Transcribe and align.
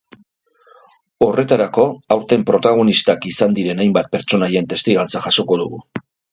Horretarako 1.25 1.85
aurten 2.17 2.47
protagonistak 2.49 3.29
izan 3.35 3.55
diren 3.61 3.87
hainbat 3.87 4.13
pertsonaien 4.19 4.73
testigantza 4.75 5.25
jasoko 5.31 5.63
dugu. 5.65 5.85